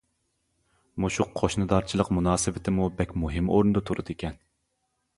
مۇشۇ 1.05 1.27
قوشنىدارچىلىق 1.41 2.11
مۇناسىۋىتىمۇ 2.19 2.91
بەك 3.03 3.17
مۇھىم 3.25 3.55
ئورۇندا 3.55 3.89
تۇرىدىكەن. 3.91 4.45